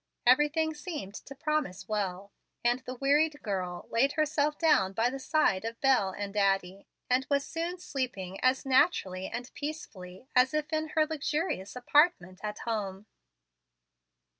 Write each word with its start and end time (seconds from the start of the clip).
Everything 0.25 0.73
seemed 0.73 1.13
to 1.13 1.35
promise 1.35 1.87
well, 1.87 2.31
and 2.65 2.79
the 2.79 2.95
wearied 2.95 3.39
girl 3.43 3.85
laid 3.91 4.13
herself 4.13 4.57
down 4.57 4.93
by 4.93 5.11
the 5.11 5.19
side 5.19 5.63
of 5.63 5.79
Bel 5.79 6.09
and 6.09 6.35
Addie, 6.35 6.87
and 7.07 7.27
was 7.29 7.45
soon 7.45 7.77
sleeping 7.77 8.39
as 8.43 8.65
naturally 8.65 9.27
and 9.27 9.53
peacefully 9.53 10.27
as 10.35 10.55
if 10.55 10.73
in 10.73 10.87
her 10.95 11.05
luxurious 11.05 11.75
apartment 11.75 12.39
at 12.41 12.57
home. 12.65 13.05